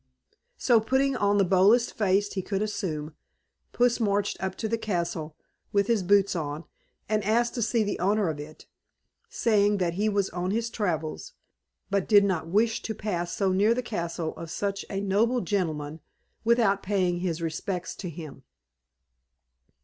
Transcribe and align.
So, 0.57 0.79
putting 0.79 1.15
on 1.15 1.37
the 1.37 1.43
boldest 1.45 1.93
face 1.93 2.33
he 2.33 2.41
could 2.41 2.63
assume, 2.63 3.13
Puss 3.71 3.99
marched 3.99 4.35
up 4.43 4.55
to 4.55 4.67
the 4.67 4.79
castle 4.79 5.37
with 5.71 5.85
his 5.85 6.01
boots 6.01 6.35
on, 6.35 6.63
and 7.07 7.23
asked 7.23 7.53
to 7.53 7.61
see 7.61 7.83
the 7.83 7.99
owner 7.99 8.27
of 8.27 8.39
it, 8.39 8.65
saying 9.29 9.77
that 9.77 9.93
he 9.93 10.09
was 10.09 10.31
on 10.31 10.49
his 10.49 10.71
travels, 10.71 11.33
but 11.91 12.07
did 12.07 12.23
not 12.23 12.47
wish 12.47 12.81
to 12.81 12.95
pass 12.95 13.35
so 13.35 13.51
near 13.51 13.75
the 13.75 13.83
castle 13.83 14.35
of 14.37 14.49
such 14.49 14.83
a 14.89 14.99
noble 15.01 15.39
gentleman 15.39 15.99
without 16.43 16.81
paying 16.81 17.19
his 17.19 17.39
respects 17.39 17.95
to 17.97 18.09
him. 18.09 18.41